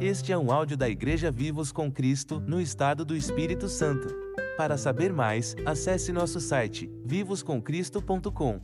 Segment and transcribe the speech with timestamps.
[0.00, 4.08] Este é um áudio da Igreja Vivos com Cristo, no estado do Espírito Santo.
[4.56, 8.60] Para saber mais, acesse nosso site vivoscomcristo.com.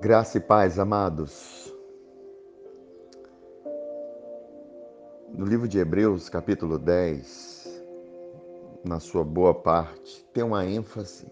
[0.00, 1.74] Graça e paz, amados.
[5.34, 7.57] No livro de Hebreus, capítulo 10,
[8.88, 11.30] na sua boa parte, tem uma ênfase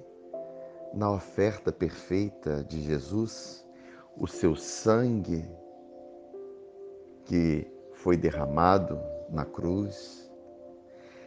[0.93, 3.67] na oferta perfeita de Jesus
[4.15, 5.43] o seu sangue
[7.25, 9.01] que foi derramado
[9.31, 10.31] na cruz,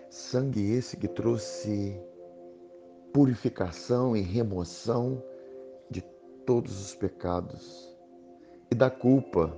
[0.08, 2.00] sangue esse que trouxe
[3.12, 5.24] purificação e remoção
[5.90, 6.04] de
[6.46, 7.98] todos os pecados
[8.70, 9.52] e da culpa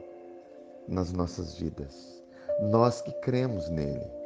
[0.87, 2.23] nas nossas vidas.
[2.61, 4.20] Nós que cremos nele.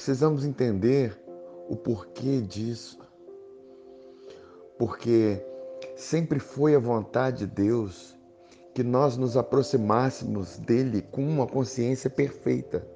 [0.00, 1.14] Precisamos entender
[1.68, 2.98] o porquê disso.
[4.78, 5.44] Porque
[6.00, 8.16] Sempre foi a vontade de Deus
[8.74, 12.86] que nós nos aproximássemos dele com uma consciência perfeita.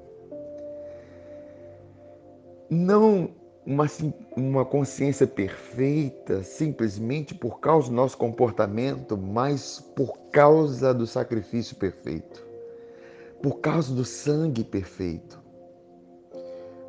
[2.71, 3.31] Não
[3.67, 3.87] uma,
[4.35, 12.43] uma consciência perfeita simplesmente por causa do nosso comportamento, mas por causa do sacrifício perfeito,
[13.43, 15.44] por causa do sangue perfeito.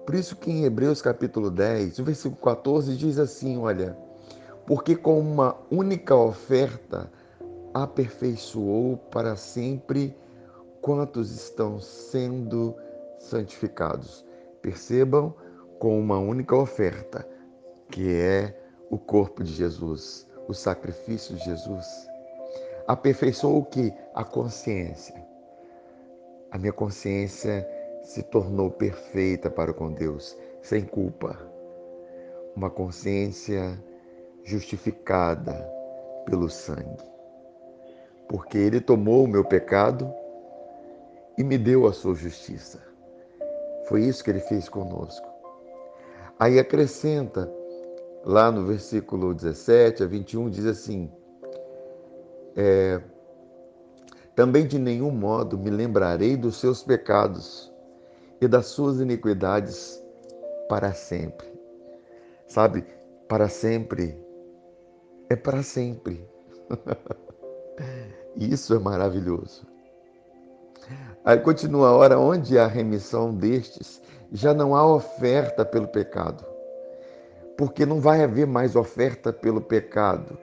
[0.05, 3.97] Por isso que em Hebreus capítulo 10, no versículo 14 diz assim, olha,
[4.67, 7.11] porque com uma única oferta
[7.73, 10.15] aperfeiçoou para sempre
[10.81, 12.75] quantos estão sendo
[13.17, 14.23] santificados.
[14.61, 15.33] Percebam,
[15.79, 17.27] com uma única oferta,
[17.89, 18.57] que é
[18.89, 21.85] o corpo de Jesus, o sacrifício de Jesus.
[22.87, 23.91] Aperfeiçoou o que?
[24.13, 25.15] A consciência.
[26.51, 27.67] A minha consciência
[28.05, 31.37] se tornou perfeita para com Deus, sem culpa.
[32.55, 33.77] Uma consciência
[34.43, 35.53] justificada
[36.25, 37.03] pelo sangue.
[38.29, 40.09] Porque ele tomou o meu pecado
[41.37, 42.79] e me deu a sua justiça.
[43.89, 45.27] Foi isso que ele fez conosco.
[46.39, 47.51] Aí acrescenta,
[48.23, 51.11] lá no versículo 17 a 21, diz assim:
[52.55, 53.01] é,
[54.35, 57.74] Também de nenhum modo me lembrarei dos seus pecados
[58.45, 60.01] e das suas iniquidades
[60.69, 61.47] para sempre.
[62.47, 62.85] Sabe,
[63.27, 64.17] para sempre
[65.29, 66.27] é para sempre.
[68.35, 69.65] Isso é maravilhoso.
[71.23, 74.01] Aí continua a hora onde há remissão destes,
[74.31, 76.45] já não há oferta pelo pecado.
[77.57, 80.37] Porque não vai haver mais oferta pelo pecado,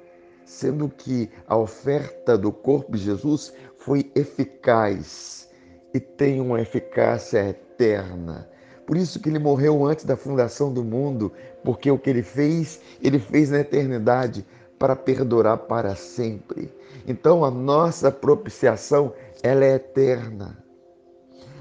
[0.45, 5.49] sendo que a oferta do corpo de Jesus foi eficaz
[5.95, 8.49] e tem uma eficácia eterna.
[8.87, 11.33] Por isso que ele morreu antes da fundação do mundo,
[11.63, 14.45] porque o que ele fez, ele fez na eternidade
[14.79, 16.73] para perdurar para sempre.
[17.07, 20.59] Então a nossa propiciação, ela é eterna.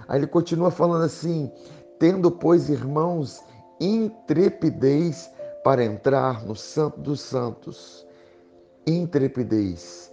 [0.08, 1.52] Aí ele continua falando assim:
[2.00, 3.44] tendo, pois, irmãos,
[3.80, 5.30] intrepidez
[5.64, 8.06] para entrar no Santo dos Santos.
[8.88, 10.12] Intrepidez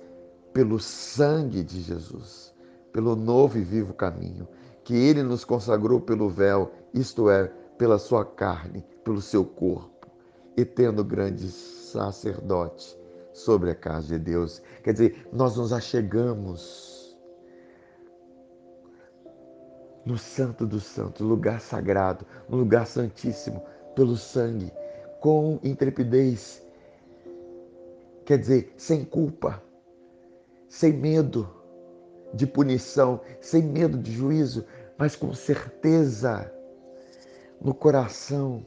[0.53, 2.55] pelo sangue de Jesus,
[2.99, 4.49] pelo novo e vivo caminho
[4.83, 7.47] que ele nos consagrou pelo véu, isto é,
[7.79, 10.09] pela sua carne, pelo seu corpo,
[10.57, 12.99] e tendo grande sacerdote
[13.33, 14.61] sobre a casa de Deus.
[14.83, 17.17] Quer dizer, nós nos achegamos
[20.05, 23.63] no Santo dos Santos, lugar sagrado, no lugar santíssimo,
[23.95, 24.73] pelo sangue,
[25.21, 26.61] com intrepidez.
[28.25, 29.63] Quer dizer, sem culpa,
[30.69, 31.58] sem medo
[32.33, 34.65] de punição, sem medo de juízo,
[34.97, 36.51] mas com certeza
[37.61, 38.65] no coração.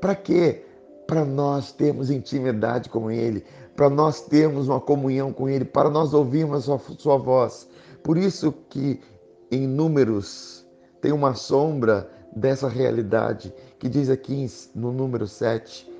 [0.00, 0.64] Para quê?
[1.06, 3.44] Para nós termos intimidade com Ele,
[3.76, 7.68] para nós termos uma comunhão com Ele, para nós ouvirmos a sua, sua voz.
[8.02, 9.00] Por isso que
[9.50, 10.66] em Números
[11.00, 15.90] tem uma sombra dessa realidade, que diz aqui no número 7,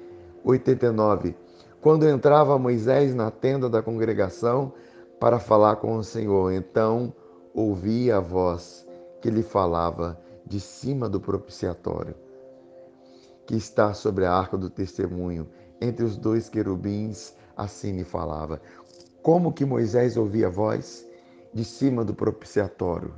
[0.44, 1.34] 89.
[1.80, 4.72] Quando entrava Moisés na tenda da congregação
[5.20, 7.14] para falar com o Senhor, então
[7.54, 8.86] ouvia a voz
[9.20, 12.14] que lhe falava de cima do propiciatório,
[13.46, 15.46] que está sobre a arca do testemunho,
[15.78, 18.60] entre os dois querubins assim me falava.
[19.22, 21.06] Como que Moisés ouvia a voz?
[21.52, 23.12] De cima do propiciatório.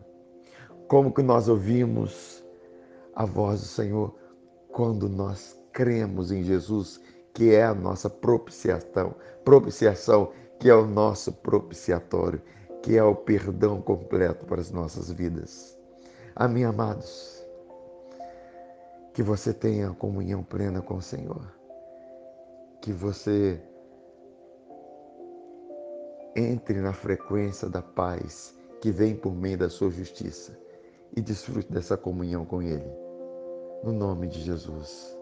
[0.89, 2.43] Como que nós ouvimos
[3.15, 4.15] a voz do Senhor?
[4.69, 7.01] Quando nós cremos em Jesus,
[7.33, 9.15] que é a nossa propiciação,
[9.45, 10.33] propiciação,
[10.63, 12.41] que é o nosso propiciatório,
[12.85, 15.77] que é o perdão completo para as nossas vidas.
[16.37, 17.45] Amém, amados.
[19.13, 21.53] Que você tenha comunhão plena com o Senhor.
[22.81, 23.61] Que você
[26.37, 30.57] entre na frequência da paz que vem por meio da sua justiça
[31.17, 32.89] e desfrute dessa comunhão com Ele.
[33.83, 35.22] No nome de Jesus.